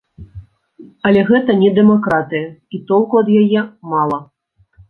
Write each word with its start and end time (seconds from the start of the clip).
Але 1.09 1.21
гэта 1.29 1.51
не 1.59 1.69
дэмакратыя 1.77 2.47
і 2.79 2.83
толку 2.93 3.23
ад 3.25 3.29
яе 3.43 3.61
мала. 3.93 4.19